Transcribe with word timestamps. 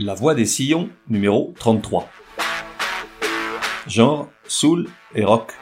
La 0.00 0.14
voix 0.14 0.36
des 0.36 0.46
sillons, 0.46 0.90
numéro 1.08 1.52
33. 1.58 2.08
Genre, 3.88 4.28
soul 4.46 4.86
et 5.12 5.24
rock. 5.24 5.52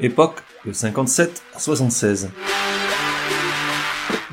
Époque, 0.00 0.42
de 0.64 0.72
57 0.72 1.42
à 1.54 1.58
76. 1.58 2.30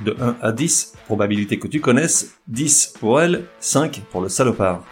De 0.06 0.16
1 0.22 0.38
à 0.42 0.54
10, 0.54 0.94
probabilité 1.06 1.60
que 1.60 1.68
tu 1.68 1.82
connaisses, 1.82 2.40
10 2.48 2.94
pour 2.98 3.20
elle, 3.20 3.44
5 3.60 4.02
pour 4.10 4.22
le 4.22 4.30
salopard. 4.30 4.86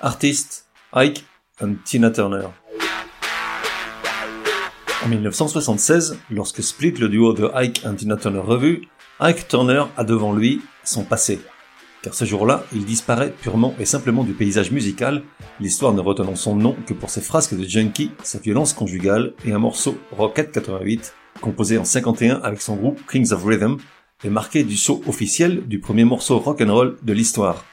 Artiste, 0.00 0.70
Ike 0.94 1.22
and 1.60 1.74
Tina 1.84 2.10
Turner. 2.10 2.48
En 5.04 5.08
1976, 5.08 6.18
lorsque 6.30 6.62
split 6.62 6.92
le 6.92 7.10
duo 7.10 7.34
de 7.34 7.50
Ike 7.54 7.82
and 7.84 7.96
Tina 7.96 8.16
Turner 8.16 8.40
revu, 8.40 8.88
Ike 9.20 9.48
Turner 9.48 9.84
a 9.98 10.04
devant 10.04 10.32
lui 10.32 10.62
son 10.86 11.04
passé. 11.04 11.40
Car 12.02 12.14
ce 12.14 12.24
jour-là, 12.24 12.64
il 12.72 12.84
disparaît 12.84 13.32
purement 13.32 13.74
et 13.80 13.84
simplement 13.84 14.22
du 14.22 14.32
paysage 14.32 14.70
musical, 14.70 15.22
l'histoire 15.60 15.92
ne 15.92 16.00
retenant 16.00 16.36
son 16.36 16.54
nom 16.54 16.76
que 16.86 16.94
pour 16.94 17.10
ses 17.10 17.20
frasques 17.20 17.56
de 17.56 17.64
junkie, 17.64 18.12
sa 18.22 18.38
violence 18.38 18.72
conjugale 18.72 19.34
et 19.44 19.52
un 19.52 19.58
morceau 19.58 19.98
Rocket 20.12 20.52
88, 20.52 21.14
composé 21.40 21.78
en 21.78 21.84
51 21.84 22.36
avec 22.42 22.62
son 22.62 22.76
groupe 22.76 23.00
Kings 23.10 23.32
of 23.32 23.44
Rhythm, 23.44 23.78
et 24.24 24.30
marqué 24.30 24.64
du 24.64 24.76
saut 24.76 25.02
officiel 25.06 25.66
du 25.66 25.78
premier 25.78 26.04
morceau 26.04 26.38
rock'n'roll 26.38 26.96
de 27.02 27.12
l'histoire. 27.12 27.64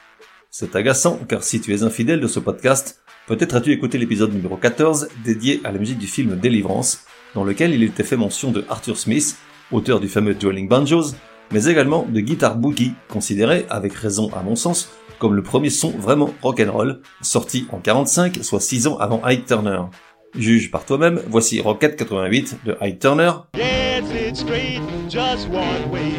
C'est 0.50 0.76
agaçant 0.76 1.18
car 1.28 1.42
si 1.42 1.60
tu 1.60 1.74
es 1.74 1.82
infidèle 1.82 2.20
de 2.20 2.26
ce 2.26 2.38
podcast, 2.38 3.02
peut-être 3.26 3.56
as-tu 3.56 3.72
écouté 3.72 3.98
l'épisode 3.98 4.32
numéro 4.32 4.56
14 4.56 5.08
dédié 5.24 5.60
à 5.64 5.72
la 5.72 5.78
musique 5.78 5.98
du 5.98 6.06
film 6.06 6.36
Délivrance, 6.36 7.04
dans 7.34 7.44
lequel 7.44 7.72
il 7.72 7.82
était 7.82 8.04
fait 8.04 8.16
mention 8.16 8.52
de 8.52 8.64
Arthur 8.68 8.96
Smith, 8.98 9.36
auteur 9.72 10.00
du 10.00 10.08
fameux 10.08 10.34
Dueling 10.34 10.68
Banjos, 10.68 11.14
mais 11.52 11.66
également 11.66 12.06
de 12.08 12.20
Guitar 12.20 12.56
Boogie, 12.56 12.92
considéré, 13.08 13.66
avec 13.70 13.94
raison 13.94 14.30
à 14.34 14.42
mon 14.42 14.56
sens, 14.56 14.90
comme 15.18 15.34
le 15.34 15.42
premier 15.42 15.70
son 15.70 15.90
vraiment 15.90 16.30
rock'n'roll, 16.42 17.00
sorti 17.22 17.66
en 17.72 17.78
45, 17.78 18.38
soit 18.42 18.60
6 18.60 18.86
ans 18.86 18.98
avant 18.98 19.22
Ike 19.24 19.46
Turner. 19.46 19.82
Juge 20.36 20.70
par 20.70 20.84
toi-même, 20.84 21.20
voici 21.28 21.60
Rocket 21.60 21.96
88 21.96 22.58
de 22.64 22.76
Ike 22.80 22.98
Turner. 22.98 23.30
Yes, 23.56 24.04
it's 24.12 24.40
straight, 24.40 24.82
just 25.08 25.48
one 25.48 25.90
way. 25.92 26.12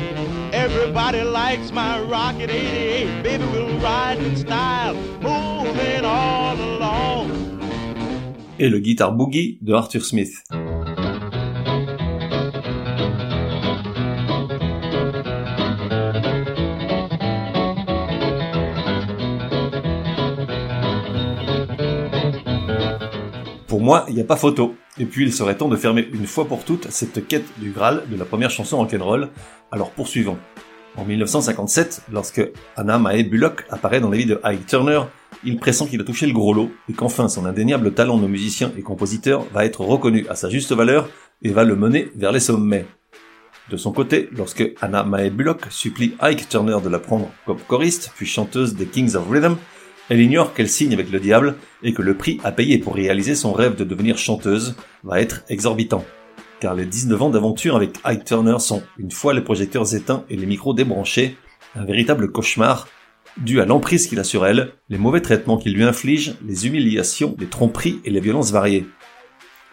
Everybody 0.53 1.21
likes 1.23 1.71
my 1.73 1.99
Rocket 2.09 2.49
88. 2.49 3.23
Baby, 3.23 3.43
we'll 3.51 3.77
ride 3.79 4.19
in 4.19 4.35
style, 4.37 4.95
moving 5.21 6.05
all 6.05 6.57
along. 6.57 7.29
Et 8.57 8.69
le 8.69 8.79
Guitar 8.79 9.11
Boogie 9.11 9.57
de 9.61 9.73
Arthur 9.73 10.05
Smith. 10.05 10.31
Moi, 23.85 24.03
il 24.09 24.15
n'y 24.15 24.21
a 24.21 24.25
pas 24.25 24.35
photo. 24.35 24.75
Et 24.97 25.05
puis 25.05 25.25
il 25.25 25.31
serait 25.31 25.55
temps 25.55 25.69
de 25.69 25.75
fermer 25.75 26.09
une 26.11 26.25
fois 26.25 26.45
pour 26.45 26.63
toutes 26.63 26.89
cette 26.89 27.27
quête 27.27 27.45
du 27.59 27.69
Graal 27.69 28.01
de 28.09 28.17
la 28.17 28.25
première 28.25 28.49
chanson 28.49 28.77
rock'n'roll. 28.77 29.29
Alors 29.71 29.91
poursuivons. 29.91 30.39
En 30.97 31.05
1957, 31.05 32.03
lorsque 32.11 32.41
Anna 32.75 32.97
Mae 32.97 33.23
Bullock 33.23 33.63
apparaît 33.69 33.99
dans 33.99 34.09
la 34.09 34.17
vie 34.17 34.25
de 34.25 34.39
Ike 34.43 34.65
Turner, 34.65 35.01
il 35.43 35.57
pressent 35.57 35.85
qu'il 35.85 36.01
a 36.01 36.03
touché 36.03 36.25
le 36.25 36.33
gros 36.33 36.53
lot 36.53 36.71
et 36.89 36.93
qu'enfin 36.93 37.29
son 37.29 37.45
indéniable 37.45 37.93
talent 37.93 38.17
de 38.17 38.25
musicien 38.25 38.71
et 38.75 38.81
compositeur 38.81 39.45
va 39.53 39.65
être 39.65 39.81
reconnu 39.81 40.25
à 40.29 40.35
sa 40.35 40.49
juste 40.49 40.71
valeur 40.71 41.07
et 41.43 41.49
va 41.49 41.63
le 41.63 41.75
mener 41.75 42.09
vers 42.15 42.31
les 42.31 42.39
sommets. 42.39 42.87
De 43.69 43.77
son 43.77 43.91
côté, 43.91 44.29
lorsque 44.35 44.63
Anna 44.81 45.03
Mae 45.03 45.29
Bullock 45.29 45.67
supplie 45.69 46.15
Ike 46.21 46.49
Turner 46.49 46.77
de 46.83 46.89
la 46.89 46.99
prendre 46.99 47.29
comme 47.45 47.59
choriste 47.67 48.11
puis 48.15 48.25
chanteuse 48.25 48.73
des 48.73 48.87
Kings 48.87 49.15
of 49.15 49.29
Rhythm, 49.29 49.57
elle 50.09 50.21
ignore 50.21 50.53
qu'elle 50.53 50.69
signe 50.69 50.93
avec 50.93 51.11
le 51.11 51.19
diable 51.19 51.55
et 51.83 51.93
que 51.93 52.01
le 52.01 52.15
prix 52.15 52.39
à 52.43 52.51
payer 52.51 52.77
pour 52.77 52.95
réaliser 52.95 53.35
son 53.35 53.53
rêve 53.53 53.75
de 53.75 53.83
devenir 53.83 54.17
chanteuse 54.17 54.75
va 55.03 55.19
être 55.21 55.43
exorbitant. 55.49 56.05
Car 56.59 56.75
les 56.75 56.85
19 56.85 57.21
ans 57.21 57.29
d'aventure 57.29 57.75
avec 57.75 57.97
Ike 58.03 58.25
Turner 58.25 58.59
sont, 58.59 58.83
une 58.97 59.11
fois 59.11 59.33
les 59.33 59.41
projecteurs 59.41 59.93
éteints 59.95 60.23
et 60.29 60.37
les 60.37 60.45
micros 60.45 60.73
débranchés, 60.73 61.37
un 61.75 61.85
véritable 61.85 62.31
cauchemar, 62.31 62.87
dû 63.37 63.59
à 63.59 63.65
l'emprise 63.65 64.07
qu'il 64.07 64.19
a 64.19 64.23
sur 64.23 64.45
elle, 64.45 64.71
les 64.89 64.97
mauvais 64.97 65.21
traitements 65.21 65.57
qu'il 65.57 65.73
lui 65.73 65.83
inflige, 65.83 66.35
les 66.45 66.67
humiliations, 66.67 67.35
les 67.39 67.47
tromperies 67.47 67.99
et 68.05 68.09
les 68.09 68.21
violences 68.21 68.51
variées. 68.51 68.85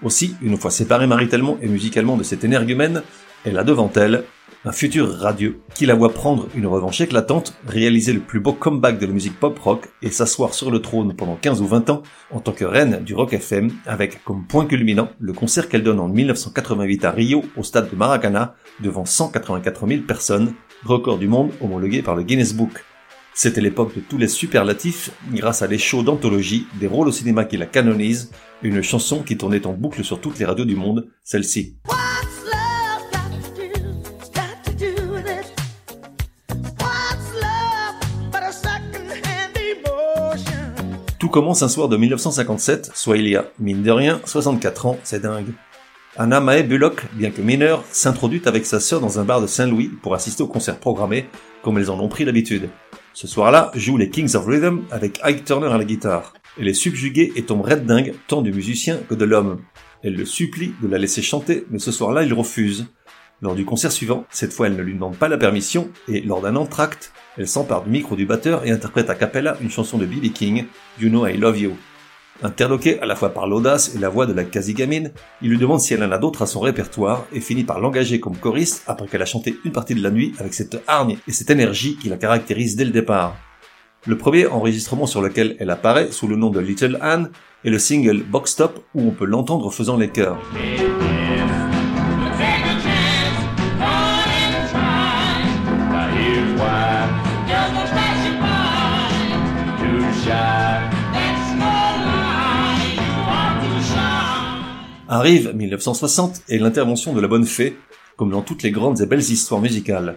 Aussi, 0.02 0.34
une 0.42 0.56
fois 0.56 0.72
séparée 0.72 1.06
maritalement 1.06 1.58
et 1.62 1.68
musicalement 1.68 2.16
de 2.16 2.24
cette 2.24 2.42
énergumène, 2.42 3.02
elle 3.44 3.58
a 3.58 3.64
devant 3.64 3.90
elle 3.94 4.24
un 4.64 4.72
futur 4.72 5.18
radieux 5.18 5.60
qui 5.74 5.86
la 5.86 5.94
voit 5.94 6.12
prendre 6.12 6.48
une 6.54 6.66
revanche 6.66 7.00
éclatante, 7.00 7.54
réaliser 7.66 8.12
le 8.12 8.20
plus 8.20 8.38
beau 8.38 8.52
comeback 8.52 8.98
de 8.98 9.06
la 9.06 9.12
musique 9.12 9.38
pop-rock 9.38 9.88
et 10.02 10.10
s'asseoir 10.10 10.54
sur 10.54 10.70
le 10.70 10.80
trône 10.80 11.14
pendant 11.16 11.34
15 11.34 11.60
ou 11.62 11.66
20 11.66 11.90
ans 11.90 12.02
en 12.30 12.40
tant 12.40 12.52
que 12.52 12.64
reine 12.64 13.02
du 13.02 13.14
rock 13.14 13.32
FM 13.32 13.70
avec 13.86 14.22
comme 14.24 14.46
point 14.46 14.66
culminant 14.66 15.08
le 15.18 15.32
concert 15.32 15.68
qu'elle 15.68 15.82
donne 15.82 15.98
en 15.98 16.08
1988 16.08 17.04
à 17.04 17.10
Rio 17.10 17.44
au 17.56 17.64
stade 17.64 17.90
de 17.90 17.96
Maracana 17.96 18.54
devant 18.80 19.04
184 19.04 19.88
000 19.88 20.02
personnes, 20.02 20.54
record 20.84 21.18
du 21.18 21.26
monde 21.26 21.50
homologué 21.60 22.02
par 22.02 22.14
le 22.14 22.22
Guinness 22.22 22.54
Book. 22.54 22.84
C'était 23.34 23.62
l'époque 23.62 23.96
de 23.96 24.00
tous 24.00 24.18
les 24.18 24.28
superlatifs 24.28 25.10
grâce 25.32 25.62
à 25.62 25.68
des 25.68 25.78
shows 25.78 26.02
d'anthologie, 26.02 26.66
des 26.78 26.86
rôles 26.86 27.08
au 27.08 27.12
cinéma 27.12 27.46
qui 27.46 27.56
la 27.56 27.66
canonisent, 27.66 28.30
une 28.62 28.82
chanson 28.82 29.22
qui 29.22 29.36
tournait 29.36 29.66
en 29.66 29.72
boucle 29.72 30.04
sur 30.04 30.20
toutes 30.20 30.38
les 30.38 30.44
radios 30.44 30.66
du 30.66 30.76
monde, 30.76 31.08
celle-ci. 31.24 31.78
Tout 41.22 41.28
commence 41.28 41.62
un 41.62 41.68
soir 41.68 41.88
de 41.88 41.96
1957, 41.96 42.90
soit 42.94 43.16
il 43.16 43.28
y 43.28 43.36
a, 43.36 43.44
mine 43.60 43.84
de 43.84 43.92
rien, 43.92 44.20
64 44.24 44.86
ans, 44.86 44.98
c'est 45.04 45.22
dingue. 45.22 45.52
Anna 46.16 46.40
Mae 46.40 46.64
Bullock, 46.64 47.04
bien 47.12 47.30
que 47.30 47.40
mineure, 47.40 47.84
s'introduit 47.92 48.42
avec 48.44 48.66
sa 48.66 48.80
sœur 48.80 49.00
dans 49.00 49.20
un 49.20 49.24
bar 49.24 49.40
de 49.40 49.46
Saint-Louis 49.46 49.88
pour 50.02 50.16
assister 50.16 50.42
au 50.42 50.48
concert 50.48 50.80
programmé, 50.80 51.26
comme 51.62 51.78
elles 51.78 51.92
en 51.92 52.00
ont 52.00 52.08
pris 52.08 52.24
l'habitude. 52.24 52.70
Ce 53.14 53.28
soir-là, 53.28 53.70
jouent 53.76 53.98
les 53.98 54.10
Kings 54.10 54.34
of 54.34 54.46
Rhythm 54.46 54.80
avec 54.90 55.20
Ike 55.22 55.44
Turner 55.44 55.68
à 55.68 55.78
la 55.78 55.84
guitare. 55.84 56.32
Elle 56.58 56.66
est 56.66 56.74
subjuguée 56.74 57.32
et 57.36 57.44
tombe 57.44 57.64
red 57.64 57.86
dingue, 57.86 58.14
tant 58.26 58.42
du 58.42 58.52
musicien 58.52 58.98
que 59.08 59.14
de 59.14 59.24
l'homme. 59.24 59.60
Elle 60.02 60.16
le 60.16 60.24
supplie 60.24 60.74
de 60.82 60.88
la 60.88 60.98
laisser 60.98 61.22
chanter, 61.22 61.66
mais 61.70 61.78
ce 61.78 61.92
soir-là, 61.92 62.24
il 62.24 62.34
refuse. 62.34 62.88
Lors 63.42 63.56
du 63.56 63.64
concert 63.64 63.90
suivant, 63.90 64.24
cette 64.30 64.52
fois 64.52 64.68
elle 64.68 64.76
ne 64.76 64.82
lui 64.82 64.94
demande 64.94 65.16
pas 65.16 65.28
la 65.28 65.36
permission, 65.36 65.90
et 66.06 66.20
lors 66.20 66.40
d'un 66.40 66.54
entracte, 66.54 67.12
elle 67.36 67.48
s'empare 67.48 67.82
du 67.82 67.90
micro 67.90 68.14
du 68.14 68.24
batteur 68.24 68.64
et 68.64 68.70
interprète 68.70 69.10
a 69.10 69.16
cappella 69.16 69.56
une 69.60 69.68
chanson 69.68 69.98
de 69.98 70.06
B.B. 70.06 70.32
King, 70.32 70.66
You 71.00 71.08
Know 71.08 71.26
I 71.26 71.36
Love 71.36 71.58
You. 71.58 71.72
Interloqué 72.44 73.00
à 73.00 73.06
la 73.06 73.16
fois 73.16 73.30
par 73.30 73.48
l'audace 73.48 73.96
et 73.96 73.98
la 73.98 74.10
voix 74.10 74.26
de 74.26 74.32
la 74.32 74.44
quasi-gamine, 74.44 75.10
il 75.42 75.50
lui 75.50 75.58
demande 75.58 75.80
si 75.80 75.92
elle 75.92 76.04
en 76.04 76.12
a 76.12 76.18
d'autres 76.18 76.42
à 76.42 76.46
son 76.46 76.60
répertoire 76.60 77.26
et 77.32 77.40
finit 77.40 77.64
par 77.64 77.80
l'engager 77.80 78.20
comme 78.20 78.36
choriste 78.36 78.84
après 78.86 79.08
qu'elle 79.08 79.22
a 79.22 79.26
chanté 79.26 79.56
une 79.64 79.72
partie 79.72 79.96
de 79.96 80.02
la 80.04 80.12
nuit 80.12 80.34
avec 80.38 80.54
cette 80.54 80.80
hargne 80.86 81.18
et 81.26 81.32
cette 81.32 81.50
énergie 81.50 81.96
qui 81.96 82.08
la 82.08 82.18
caractérise 82.18 82.76
dès 82.76 82.84
le 82.84 82.92
départ. 82.92 83.36
Le 84.06 84.16
premier 84.16 84.46
enregistrement 84.46 85.06
sur 85.06 85.20
lequel 85.20 85.56
elle 85.58 85.70
apparaît 85.70 86.12
sous 86.12 86.28
le 86.28 86.36
nom 86.36 86.50
de 86.50 86.60
Little 86.60 86.98
Anne 87.00 87.30
est 87.64 87.70
le 87.70 87.80
single 87.80 88.22
Box 88.22 88.54
Top 88.54 88.84
où 88.94 89.02
on 89.02 89.10
peut 89.10 89.26
l'entendre 89.26 89.72
faisant 89.72 89.96
les 89.96 90.10
chœurs. 90.10 90.38
Arrive 105.14 105.54
1960 105.54 106.44
et 106.48 106.58
l'intervention 106.58 107.12
de 107.12 107.20
la 107.20 107.28
bonne 107.28 107.44
fée, 107.44 107.76
comme 108.16 108.30
dans 108.30 108.40
toutes 108.40 108.62
les 108.62 108.70
grandes 108.70 109.02
et 109.02 109.04
belles 109.04 109.20
histoires 109.20 109.60
musicales. 109.60 110.16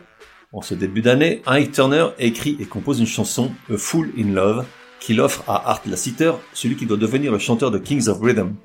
En 0.54 0.62
ce 0.62 0.74
début 0.74 1.02
d'année, 1.02 1.42
Ike 1.48 1.74
Turner 1.74 2.08
écrit 2.18 2.56
et 2.62 2.66
compose 2.66 3.02
une 3.02 3.06
chanson, 3.06 3.52
A 3.70 3.76
Fool 3.76 4.14
in 4.18 4.32
Love, 4.32 4.64
qu'il 5.02 5.20
offre 5.20 5.44
à 5.50 5.70
Art 5.70 5.82
Lassiter, 5.86 6.32
celui 6.54 6.78
qui 6.78 6.86
doit 6.86 6.96
devenir 6.96 7.34
le 7.34 7.40
chanteur 7.40 7.72
de 7.72 7.78
Kings 7.78 8.08
of 8.08 8.22
Rhythm. 8.22 8.56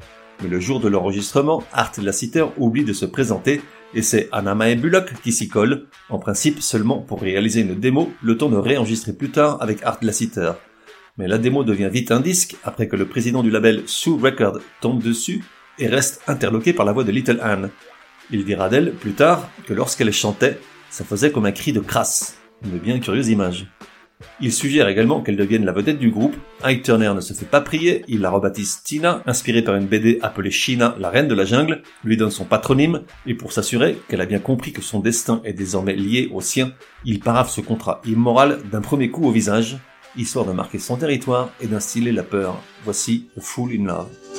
Mais 0.41 0.49
le 0.49 0.61
jour 0.61 0.79
de 0.79 0.87
l'enregistrement, 0.87 1.65
Art 1.73 1.95
Lassiter 2.01 2.47
oublie 2.59 2.85
de 2.85 2.93
se 2.93 3.07
présenter 3.07 3.61
et 3.93 4.03
c'est 4.03 4.29
Anna 4.31 4.55
Mae 4.55 4.77
Bullock 4.77 5.13
qui 5.25 5.33
s'y 5.33 5.49
colle, 5.49 5.89
en 6.11 6.21
principe 6.21 6.63
seulement 6.63 7.01
pour 7.01 7.23
réaliser 7.23 7.63
une 7.63 7.75
démo, 7.75 8.09
le 8.23 8.37
temps 8.37 8.51
de 8.51 8.57
réenregistrer 8.57 9.15
plus 9.15 9.33
tard 9.33 9.61
avec 9.61 9.83
Art 9.83 9.99
Lassiter. 10.03 10.53
Mais 11.19 11.27
la 11.27 11.39
démo 11.39 11.65
devient 11.65 11.91
vite 11.93 12.13
un 12.13 12.21
disque 12.21 12.55
après 12.63 12.87
que 12.87 12.95
le 12.95 13.09
président 13.09 13.43
du 13.43 13.51
label 13.51 13.83
Sue 13.87 14.11
Record 14.11 14.61
tombe 14.81 15.03
dessus 15.03 15.43
et 15.79 15.89
reste 15.89 16.23
interloqué 16.27 16.73
par 16.73 16.87
la 16.87 16.93
voix 16.93 17.05
de 17.05 17.13
Little 17.13 17.41
Anne. 17.43 17.71
Il 18.31 18.45
dira 18.45 18.69
d'elle 18.69 18.93
plus 18.93 19.13
tard 19.13 19.49
que 19.67 19.75
lorsqu'elle 19.75 20.13
chantait, 20.13 20.59
ça 20.91 21.05
faisait 21.05 21.33
comme 21.33 21.47
un 21.47 21.53
cri 21.53 21.73
de 21.73 21.81
crasse. 21.81 22.37
Une 22.65 22.79
bien 22.79 22.99
curieuse 23.01 23.29
image. 23.29 23.67
Il 24.41 24.53
suggère 24.53 24.89
également 24.89 25.23
qu'elle 25.23 25.37
devienne 25.37 25.65
la 25.65 25.73
vedette 25.73 25.99
du 25.99 26.11
groupe. 26.11 26.37
Ike 26.63 26.83
Turner 26.83 27.13
ne 27.15 27.21
se 27.21 27.33
fait 27.33 27.47
pas 27.47 27.61
prier, 27.61 28.05
il 28.09 28.21
la 28.21 28.31
rebaptise 28.31 28.83
Tina, 28.83 29.23
inspirée 29.27 29.63
par 29.63 29.77
une 29.77 29.87
BD 29.87 30.19
appelée 30.23 30.51
Shina, 30.51 30.95
la 30.99 31.11
reine 31.11 31.29
de 31.29 31.35
la 31.35 31.45
jungle, 31.45 31.83
lui 32.05 32.17
donne 32.17 32.31
son 32.31 32.45
patronyme, 32.45 33.03
et 33.27 33.35
pour 33.35 33.53
s'assurer 33.53 33.99
qu'elle 34.09 34.21
a 34.21 34.27
bien 34.27 34.39
compris 34.39 34.73
que 34.73 34.83
son 34.83 35.01
destin 35.01 35.41
est 35.45 35.53
désormais 35.53 35.95
lié 35.95 36.31
au 36.33 36.41
sien, 36.41 36.73
il 37.05 37.21
parave 37.21 37.51
ce 37.51 37.61
contrat 37.61 38.01
immoral 38.07 38.61
d'un 38.71 38.83
premier 38.83 39.11
coup 39.11 39.27
au 39.27 39.31
visage, 39.31 39.79
histoire 40.17 40.45
de 40.45 40.53
marquer 40.53 40.79
son 40.79 40.97
territoire 40.97 41.51
et 41.61 41.67
d'instiller 41.67 42.13
la 42.13 42.23
peur. 42.23 42.61
Voici 42.85 43.29
The 43.37 43.41
Fool 43.41 43.73
in 43.73 43.85
Love. 43.87 44.30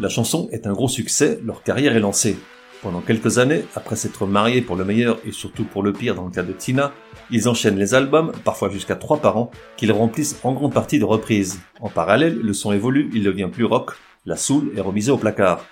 La 0.00 0.08
chanson 0.08 0.48
est 0.52 0.66
un 0.66 0.72
gros 0.72 0.88
succès, 0.88 1.40
leur 1.44 1.62
carrière 1.64 1.96
est 1.96 2.00
lancée. 2.00 2.38
Pendant 2.82 3.00
quelques 3.00 3.38
années, 3.38 3.64
après 3.74 3.96
s'être 3.96 4.26
mariés 4.26 4.62
pour 4.62 4.76
le 4.76 4.84
meilleur 4.84 5.18
et 5.26 5.32
surtout 5.32 5.64
pour 5.64 5.82
le 5.82 5.92
pire 5.92 6.14
dans 6.14 6.24
le 6.24 6.30
cas 6.30 6.44
de 6.44 6.52
Tina, 6.52 6.92
ils 7.30 7.48
enchaînent 7.48 7.78
les 7.78 7.94
albums, 7.94 8.32
parfois 8.44 8.70
jusqu'à 8.70 8.94
trois 8.94 9.18
par 9.18 9.36
an, 9.36 9.50
qu'ils 9.76 9.90
remplissent 9.90 10.38
en 10.44 10.52
grande 10.52 10.72
partie 10.72 11.00
de 11.00 11.04
reprises. 11.04 11.60
En 11.80 11.90
parallèle, 11.90 12.38
le 12.40 12.52
son 12.52 12.72
évolue, 12.72 13.10
il 13.12 13.24
devient 13.24 13.48
plus 13.52 13.64
rock, 13.64 13.90
la 14.26 14.36
soul 14.36 14.72
est 14.76 14.80
remisée 14.80 15.10
au 15.10 15.18
placard. 15.18 15.64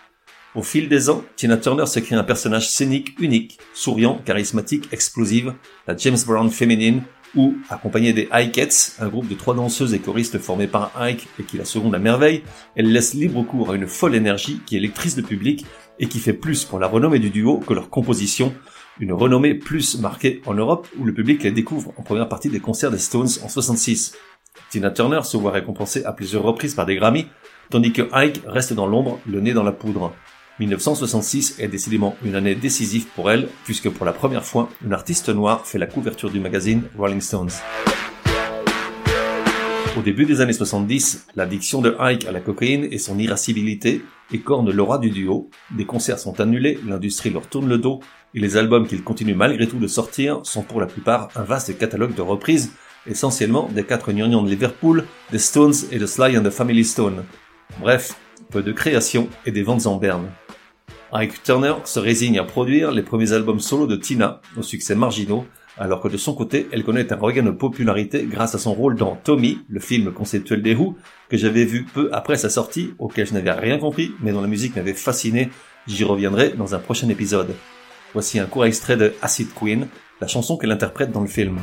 Au 0.54 0.62
fil 0.62 0.88
des 0.88 1.10
ans, 1.10 1.22
Tina 1.36 1.58
Turner 1.58 1.86
se 1.86 2.00
crée 2.00 2.16
un 2.16 2.24
personnage 2.24 2.70
scénique 2.70 3.20
unique, 3.20 3.58
souriant, 3.74 4.18
charismatique, 4.24 4.88
explosive, 4.92 5.54
la 5.86 5.96
James 5.96 6.16
Brown 6.26 6.50
féminine, 6.50 7.02
où, 7.34 7.54
accompagnée 7.68 8.12
des 8.12 8.28
Ikeettes, 8.32 8.96
un 8.98 9.08
groupe 9.08 9.28
de 9.28 9.34
trois 9.34 9.54
danseuses 9.54 9.92
et 9.92 9.98
choristes 9.98 10.38
formés 10.38 10.66
par 10.66 10.92
Ike 10.98 11.28
et 11.38 11.42
qui 11.42 11.58
la 11.58 11.66
seconde 11.66 11.94
à 11.94 11.98
merveille, 11.98 12.42
elle 12.74 12.90
laisse 12.90 13.12
libre 13.12 13.42
cours 13.42 13.70
à 13.70 13.74
une 13.74 13.86
folle 13.86 14.14
énergie 14.14 14.60
qui 14.64 14.76
électrise 14.76 15.16
le 15.16 15.22
public 15.22 15.66
et 15.98 16.06
qui 16.08 16.18
fait 16.18 16.32
plus 16.32 16.64
pour 16.64 16.78
la 16.78 16.86
renommée 16.86 17.18
du 17.18 17.30
duo 17.30 17.58
que 17.58 17.74
leur 17.74 17.90
composition, 17.90 18.54
une 18.98 19.12
renommée 19.12 19.54
plus 19.54 19.98
marquée 19.98 20.40
en 20.46 20.54
Europe 20.54 20.88
où 20.98 21.04
le 21.04 21.12
public 21.12 21.42
les 21.42 21.52
découvre 21.52 21.92
en 21.98 22.02
première 22.02 22.28
partie 22.28 22.48
des 22.48 22.60
concerts 22.60 22.90
des 22.90 22.98
Stones 22.98 23.28
en 23.44 23.48
66. 23.48 24.14
Tina 24.70 24.90
Turner 24.90 25.20
se 25.22 25.36
voit 25.36 25.52
récompensée 25.52 26.04
à 26.04 26.12
plusieurs 26.12 26.42
reprises 26.42 26.74
par 26.74 26.86
des 26.86 26.96
Grammy, 26.96 27.26
tandis 27.70 27.92
que 27.92 28.02
Ike 28.12 28.42
reste 28.46 28.72
dans 28.72 28.86
l'ombre, 28.86 29.20
le 29.26 29.40
nez 29.40 29.52
dans 29.52 29.62
la 29.62 29.72
poudre. 29.72 30.12
1966 30.58 31.56
est 31.58 31.68
décidément 31.68 32.16
une 32.24 32.34
année 32.34 32.54
décisive 32.54 33.06
pour 33.14 33.30
elle, 33.30 33.48
puisque 33.64 33.90
pour 33.90 34.06
la 34.06 34.12
première 34.12 34.44
fois, 34.44 34.70
une 34.84 34.94
artiste 34.94 35.28
noire 35.28 35.66
fait 35.66 35.78
la 35.78 35.86
couverture 35.86 36.30
du 36.30 36.40
magazine 36.40 36.84
Rolling 36.96 37.20
Stones. 37.20 37.50
Au 39.98 40.02
début 40.02 40.26
des 40.26 40.42
années 40.42 40.52
70, 40.52 41.28
l'addiction 41.36 41.80
de 41.80 41.96
Ike 41.98 42.26
à 42.26 42.32
la 42.32 42.40
cocaïne 42.40 42.86
et 42.90 42.98
son 42.98 43.18
irascibilité 43.18 44.02
écornent 44.30 44.70
l'aura 44.70 44.98
du 44.98 45.10
duo. 45.10 45.48
Des 45.70 45.86
concerts 45.86 46.18
sont 46.18 46.38
annulés, 46.38 46.78
l'industrie 46.86 47.30
leur 47.30 47.48
tourne 47.48 47.68
le 47.68 47.78
dos, 47.78 48.00
et 48.34 48.40
les 48.40 48.58
albums 48.58 48.86
qu'ils 48.86 49.02
continuent 49.02 49.36
malgré 49.36 49.66
tout 49.66 49.78
de 49.78 49.86
sortir 49.86 50.40
sont 50.44 50.62
pour 50.62 50.80
la 50.82 50.86
plupart 50.86 51.28
un 51.34 51.44
vaste 51.44 51.78
catalogue 51.78 52.14
de 52.14 52.20
reprises, 52.20 52.72
essentiellement 53.06 53.70
des 53.72 53.84
quatre 53.84 54.12
gnangnans 54.12 54.42
de 54.42 54.50
Liverpool, 54.50 55.04
des 55.32 55.38
Stones 55.38 55.74
et 55.90 55.98
de 55.98 56.06
Sly 56.06 56.36
and 56.36 56.42
the 56.42 56.50
Family 56.50 56.84
Stone. 56.84 57.24
Bref, 57.80 58.16
peu 58.50 58.62
de 58.62 58.72
création 58.72 59.28
et 59.44 59.50
des 59.50 59.62
ventes 59.62 59.86
en 59.86 59.96
berne. 59.96 60.28
Ike 61.12 61.42
Turner 61.42 61.74
se 61.84 62.00
résigne 62.00 62.38
à 62.38 62.44
produire 62.44 62.90
les 62.90 63.02
premiers 63.02 63.32
albums 63.32 63.60
solo 63.60 63.86
de 63.86 63.96
Tina, 63.96 64.40
aux 64.56 64.62
succès 64.62 64.94
marginaux, 64.94 65.46
alors 65.78 66.00
que 66.00 66.08
de 66.08 66.16
son 66.16 66.34
côté, 66.34 66.68
elle 66.72 66.84
connaît 66.84 67.12
un 67.12 67.16
regain 67.16 67.42
de 67.42 67.50
popularité 67.50 68.26
grâce 68.28 68.54
à 68.54 68.58
son 68.58 68.72
rôle 68.72 68.96
dans 68.96 69.16
Tommy, 69.16 69.58
le 69.68 69.80
film 69.80 70.12
conceptuel 70.12 70.62
des 70.62 70.74
Who, 70.74 70.96
que 71.28 71.36
j'avais 71.36 71.64
vu 71.64 71.84
peu 71.84 72.08
après 72.12 72.36
sa 72.36 72.48
sortie, 72.48 72.94
auquel 72.98 73.26
je 73.26 73.34
n'avais 73.34 73.52
rien 73.52 73.78
compris, 73.78 74.12
mais 74.20 74.32
dont 74.32 74.40
la 74.40 74.48
musique 74.48 74.76
m'avait 74.76 74.94
fasciné. 74.94 75.50
J'y 75.86 76.04
reviendrai 76.04 76.50
dans 76.50 76.74
un 76.74 76.78
prochain 76.78 77.08
épisode. 77.08 77.54
Voici 78.12 78.38
un 78.38 78.46
court 78.46 78.64
extrait 78.64 78.96
de 78.96 79.14
Acid 79.22 79.48
Queen, 79.54 79.88
la 80.20 80.26
chanson 80.26 80.56
qu'elle 80.56 80.72
interprète 80.72 81.12
dans 81.12 81.20
le 81.20 81.28
film. 81.28 81.58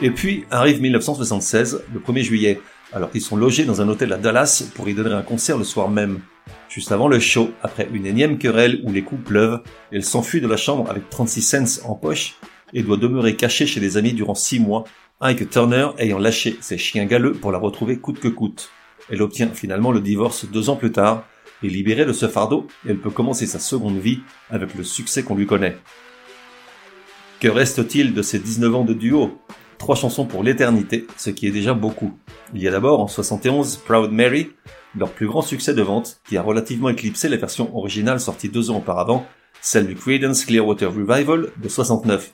Et 0.00 0.10
puis 0.10 0.44
arrive 0.50 0.80
1976, 0.80 1.82
le 1.92 1.98
1er 1.98 2.22
juillet, 2.22 2.60
alors 2.92 3.10
qu'ils 3.10 3.20
sont 3.20 3.36
logés 3.36 3.64
dans 3.64 3.82
un 3.82 3.88
hôtel 3.88 4.12
à 4.12 4.16
Dallas 4.16 4.70
pour 4.74 4.88
y 4.88 4.94
donner 4.94 5.12
un 5.12 5.22
concert 5.22 5.58
le 5.58 5.64
soir 5.64 5.90
même. 5.90 6.20
Juste 6.68 6.92
avant 6.92 7.08
le 7.08 7.18
show, 7.18 7.50
après 7.62 7.88
une 7.92 8.06
énième 8.06 8.38
querelle 8.38 8.80
où 8.84 8.92
les 8.92 9.02
coups 9.02 9.24
pleuvent, 9.24 9.60
elle 9.90 10.04
s'enfuit 10.04 10.40
de 10.40 10.46
la 10.46 10.56
chambre 10.56 10.88
avec 10.88 11.10
36 11.10 11.42
cents 11.42 11.88
en 11.88 11.94
poche 11.94 12.36
et 12.72 12.82
doit 12.82 12.96
demeurer 12.96 13.34
cachée 13.34 13.66
chez 13.66 13.80
des 13.80 13.96
amis 13.96 14.12
durant 14.12 14.36
6 14.36 14.60
mois, 14.60 14.84
Ike 15.20 15.50
Turner 15.50 15.88
ayant 15.98 16.18
lâché 16.18 16.56
ses 16.60 16.78
chiens 16.78 17.06
galeux 17.06 17.32
pour 17.32 17.50
la 17.50 17.58
retrouver 17.58 17.98
coûte 17.98 18.20
que 18.20 18.28
coûte. 18.28 18.70
Elle 19.10 19.22
obtient 19.22 19.48
finalement 19.48 19.90
le 19.90 20.00
divorce 20.00 20.44
deux 20.44 20.70
ans 20.70 20.76
plus 20.76 20.92
tard, 20.92 21.24
et 21.64 21.68
libérée 21.68 22.04
de 22.04 22.12
ce 22.12 22.28
fardeau, 22.28 22.68
elle 22.88 22.98
peut 22.98 23.10
commencer 23.10 23.46
sa 23.46 23.58
seconde 23.58 23.98
vie 23.98 24.20
avec 24.48 24.76
le 24.76 24.84
succès 24.84 25.24
qu'on 25.24 25.34
lui 25.34 25.46
connaît. 25.46 25.76
Que 27.40 27.48
reste-t-il 27.48 28.14
de 28.14 28.22
ces 28.22 28.38
19 28.38 28.74
ans 28.76 28.84
de 28.84 28.94
duo? 28.94 29.40
Trois 29.78 29.96
chansons 29.96 30.26
pour 30.26 30.42
l'éternité, 30.42 31.06
ce 31.16 31.30
qui 31.30 31.46
est 31.46 31.52
déjà 31.52 31.72
beaucoup. 31.72 32.18
Il 32.54 32.62
y 32.62 32.68
a 32.68 32.70
d'abord 32.70 33.00
en 33.00 33.08
71 33.08 33.76
Proud 33.76 34.12
Mary, 34.12 34.50
leur 34.96 35.10
plus 35.10 35.26
grand 35.26 35.42
succès 35.42 35.74
de 35.74 35.82
vente, 35.82 36.20
qui 36.28 36.36
a 36.36 36.42
relativement 36.42 36.88
éclipsé 36.88 37.28
la 37.28 37.36
version 37.36 37.76
originale 37.76 38.20
sortie 38.20 38.48
deux 38.48 38.70
ans 38.70 38.78
auparavant, 38.78 39.26
celle 39.60 39.86
du 39.86 39.94
Creedence 39.94 40.44
Clearwater 40.44 40.92
Revival 40.92 41.48
de 41.56 41.68
69. 41.68 42.32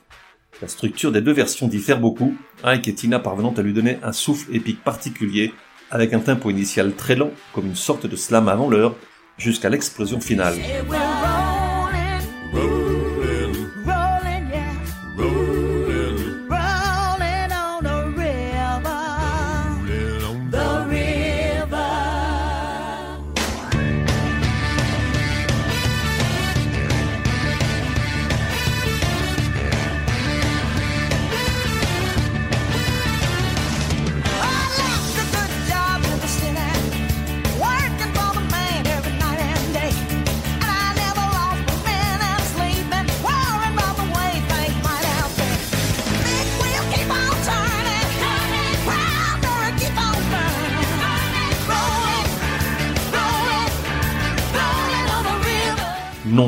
La 0.61 0.67
structure 0.67 1.11
des 1.11 1.21
deux 1.21 1.33
versions 1.33 1.67
diffère 1.67 1.99
beaucoup, 1.99 2.33
Ike 2.63 2.87
et 2.87 2.95
Tina 2.95 3.19
parvenant 3.19 3.53
à 3.53 3.61
lui 3.61 3.73
donner 3.73 3.99
un 4.03 4.13
souffle 4.13 4.55
épique 4.55 4.83
particulier, 4.83 5.53
avec 5.91 6.13
un 6.13 6.19
tempo 6.19 6.49
initial 6.49 6.93
très 6.93 7.15
lent, 7.15 7.31
comme 7.53 7.67
une 7.67 7.75
sorte 7.75 8.07
de 8.07 8.15
slam 8.15 8.47
avant 8.47 8.69
l'heure, 8.69 8.95
jusqu'à 9.37 9.69
l'explosion 9.69 10.19
finale. 10.19 10.55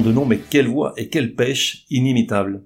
De 0.07 0.13
nom, 0.13 0.25
mais 0.25 0.39
quelle 0.39 0.67
voix 0.67 0.93
et 0.97 1.09
quelle 1.09 1.35
pêche 1.35 1.85
inimitable. 1.89 2.63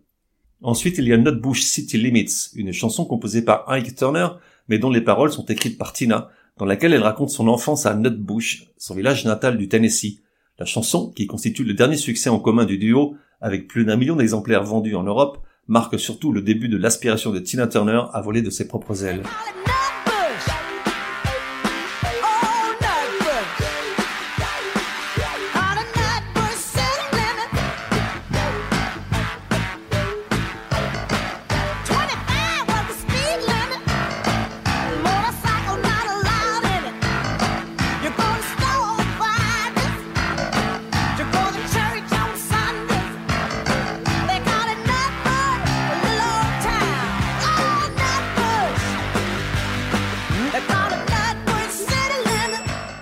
Ensuite, 0.62 0.98
il 1.00 1.08
y 1.08 1.14
a 1.14 1.18
Nutbush 1.18 1.62
City 1.62 1.98
Limits, 1.98 2.52
une 2.56 2.72
chanson 2.72 3.06
composée 3.06 3.42
par 3.42 3.68
Ike 3.68 3.96
Turner, 3.96 4.28
mais 4.68 4.78
dont 4.78 4.92
les 4.92 5.02
paroles 5.02 5.32
sont 5.32 5.46
écrites 5.46 5.78
par 5.78 5.92
Tina, 5.92 6.30
dans 6.58 6.66
laquelle 6.66 6.94
elle 6.94 7.02
raconte 7.02 7.32
son 7.32 7.48
enfance 7.48 7.86
à 7.86 7.96
Nutbush, 7.96 8.68
son 8.78 8.94
village 8.94 9.26
natal 9.26 9.58
du 9.58 9.68
Tennessee. 9.68 10.20
La 10.60 10.66
chanson, 10.66 11.12
qui 11.16 11.26
constitue 11.26 11.64
le 11.64 11.74
dernier 11.74 11.98
succès 11.98 12.30
en 12.30 12.40
commun 12.40 12.66
du 12.66 12.78
duo, 12.78 13.16
avec 13.42 13.68
plus 13.68 13.86
d'un 13.86 13.98
million 13.98 14.16
d'exemplaires 14.16 14.64
vendus 14.64 14.96
en 14.96 15.04
Europe, 15.04 15.40
marque 15.68 16.00
surtout 16.00 16.32
le 16.32 16.44
début 16.44 16.70
de 16.70 16.78
l'aspiration 16.78 17.32
de 17.32 17.40
Tina 17.40 17.66
Turner 17.66 18.04
à 18.14 18.22
voler 18.22 18.44
de 18.44 18.52
ses 18.52 18.68
propres 18.68 19.04
ailes. 19.04 19.24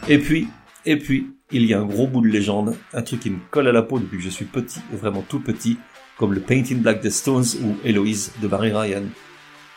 Et 0.09 0.17
puis, 0.17 0.47
et 0.87 0.97
puis, 0.97 1.35
il 1.51 1.65
y 1.65 1.73
a 1.75 1.79
un 1.79 1.85
gros 1.85 2.07
bout 2.07 2.21
de 2.21 2.27
légende, 2.27 2.75
un 2.93 3.03
truc 3.03 3.19
qui 3.19 3.29
me 3.29 3.37
colle 3.51 3.67
à 3.67 3.71
la 3.71 3.83
peau 3.83 3.99
depuis 3.99 4.17
que 4.17 4.23
je 4.23 4.29
suis 4.29 4.45
petit, 4.45 4.79
et 4.91 4.95
vraiment 4.95 5.21
tout 5.21 5.39
petit, 5.39 5.77
comme 6.17 6.33
le 6.33 6.41
Painting 6.41 6.81
Black 6.81 6.99
des 6.99 7.11
Stones 7.11 7.45
ou 7.63 7.75
Héloïse 7.85 8.31
de 8.41 8.47
Barry 8.47 8.71
Ryan. 8.71 9.03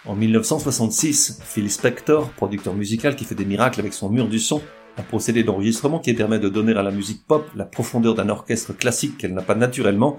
En 0.07 0.17
1966, 0.17 1.41
Phil 1.45 1.71
Spector, 1.71 2.31
producteur 2.31 2.75
musical 2.75 3.15
qui 3.15 3.27
fait 3.27 3.35
des 3.35 3.45
miracles 3.45 3.81
avec 3.81 3.93
son 3.93 4.09
mur 4.09 4.27
du 4.27 4.39
son, 4.39 4.63
un 4.97 5.03
procédé 5.03 5.45
d'enregistrement 5.45 5.99
qui 5.99 6.15
permet 6.15 6.39
de 6.39 6.49
donner 6.49 6.73
à 6.73 6.83
la 6.83 6.93
musique 6.93 7.27
pop 7.27 7.47
la 7.55 7.67
profondeur 7.67 8.15
d'un 8.15 8.31
orchestre 8.31 8.73
classique 8.73 9.19
qu'elle 9.19 9.35
n'a 9.35 9.43
pas 9.43 9.55
naturellement, 9.55 10.17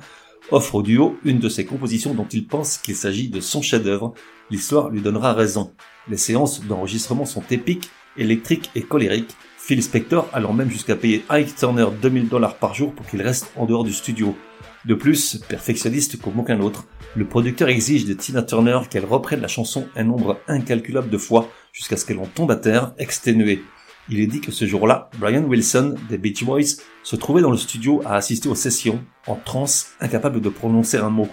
offre 0.51 0.75
au 0.75 0.83
duo 0.83 1.17
une 1.25 1.39
de 1.39 1.49
ses 1.49 1.65
compositions 1.65 2.13
dont 2.13 2.27
il 2.31 2.45
pense 2.45 2.77
qu'il 2.77 2.95
s'agit 2.95 3.29
de 3.29 3.39
son 3.39 3.63
chef-d'œuvre. 3.63 4.13
L'histoire 4.51 4.89
lui 4.89 5.01
donnera 5.01 5.33
raison. 5.33 5.73
Les 6.07 6.17
séances 6.17 6.63
d'enregistrement 6.65 7.25
sont 7.25 7.43
épiques, 7.49 7.89
électriques 8.15 8.69
et 8.75 8.83
colériques. 8.83 9.35
Phil 9.65 9.81
Spector 9.81 10.27
allant 10.33 10.51
même 10.51 10.69
jusqu'à 10.69 10.97
payer 10.97 11.23
Ike 11.29 11.55
Turner 11.55 11.87
2000 12.01 12.27
dollars 12.27 12.57
par 12.57 12.73
jour 12.73 12.93
pour 12.93 13.07
qu'il 13.07 13.21
reste 13.21 13.49
en 13.55 13.65
dehors 13.65 13.85
du 13.85 13.93
studio. 13.93 14.35
De 14.83 14.93
plus, 14.93 15.37
perfectionniste 15.47 16.21
comme 16.21 16.37
aucun 16.37 16.59
autre, 16.59 16.83
le 17.15 17.25
producteur 17.25 17.69
exige 17.69 18.03
de 18.03 18.11
Tina 18.11 18.43
Turner 18.43 18.79
qu'elle 18.89 19.05
reprenne 19.05 19.39
la 19.39 19.47
chanson 19.47 19.87
un 19.95 20.03
nombre 20.03 20.37
incalculable 20.49 21.09
de 21.09 21.17
fois 21.17 21.47
jusqu'à 21.71 21.95
ce 21.95 22.05
qu'elle 22.05 22.19
en 22.19 22.25
tombe 22.25 22.51
à 22.51 22.57
terre, 22.57 22.93
exténuée. 22.97 23.63
Il 24.09 24.19
est 24.19 24.27
dit 24.27 24.41
que 24.41 24.51
ce 24.51 24.65
jour-là, 24.65 25.09
Brian 25.17 25.45
Wilson, 25.45 25.95
des 26.09 26.17
Beach 26.17 26.43
Boys, 26.43 26.75
se 27.01 27.15
trouvait 27.15 27.41
dans 27.41 27.49
le 27.49 27.55
studio 27.55 28.01
à 28.03 28.15
assister 28.15 28.49
aux 28.49 28.55
sessions, 28.55 29.01
en 29.27 29.35
transe, 29.35 29.93
incapable 30.01 30.41
de 30.41 30.49
prononcer 30.49 30.97
un 30.97 31.09
mot. 31.09 31.29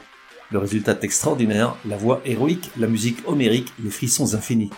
Le 0.52 0.60
résultat 0.60 0.92
est 0.92 1.02
extraordinaire, 1.02 1.74
la 1.84 1.96
voix 1.96 2.20
héroïque, 2.24 2.70
la 2.78 2.86
musique 2.86 3.26
homérique, 3.26 3.72
les 3.82 3.90
frissons 3.90 4.36
infinis. 4.36 4.70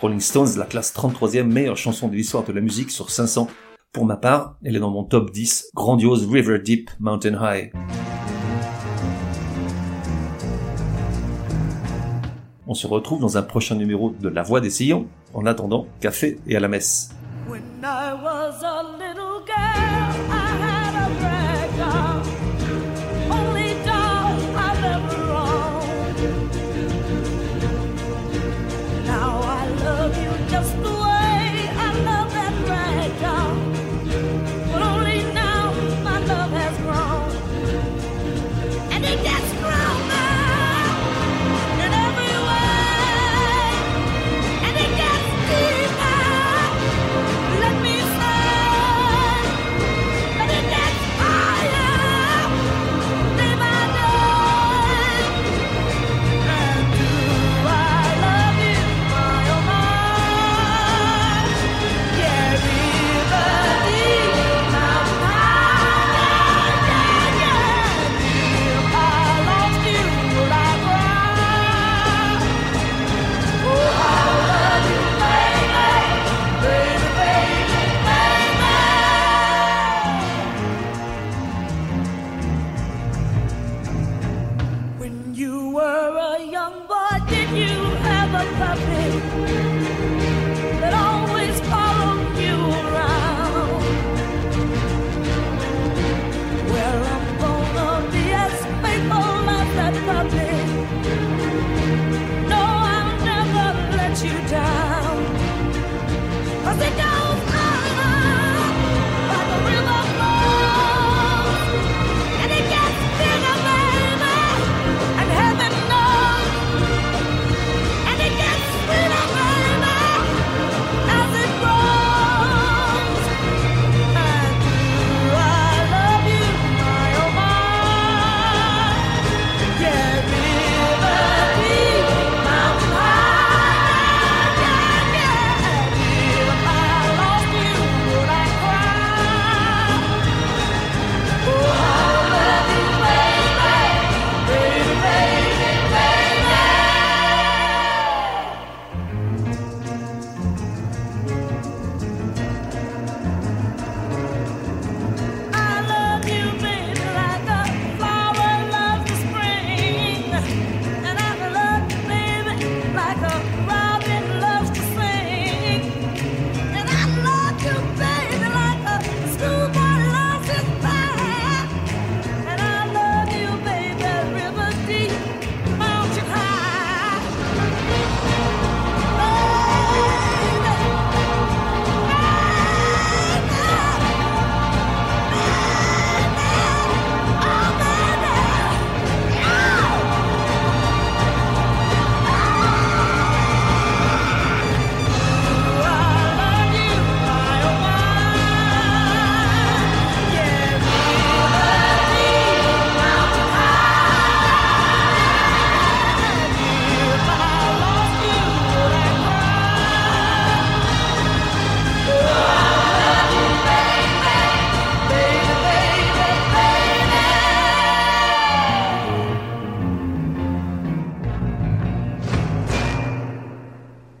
Rolling 0.00 0.20
Stones 0.20 0.56
la 0.56 0.64
classe 0.64 0.94
33e 0.94 1.44
meilleure 1.44 1.76
chanson 1.76 2.08
de 2.08 2.14
l'histoire 2.14 2.44
de 2.44 2.52
la 2.52 2.60
musique 2.60 2.90
sur 2.90 3.10
500. 3.10 3.48
Pour 3.92 4.04
ma 4.04 4.16
part, 4.16 4.56
elle 4.62 4.76
est 4.76 4.80
dans 4.80 4.90
mon 4.90 5.04
top 5.04 5.30
10, 5.30 5.70
grandiose 5.74 6.28
River 6.30 6.58
Deep 6.58 6.90
Mountain 7.00 7.38
High. 7.40 7.72
On 12.66 12.74
se 12.74 12.86
retrouve 12.86 13.20
dans 13.20 13.38
un 13.38 13.42
prochain 13.42 13.76
numéro 13.76 14.10
de 14.10 14.28
La 14.28 14.42
Voix 14.42 14.60
des 14.60 14.70
Sillons. 14.70 15.06
En 15.32 15.46
attendant, 15.46 15.86
café 16.00 16.38
et 16.46 16.54
à 16.54 16.60
la 16.60 16.68
messe. 16.68 17.10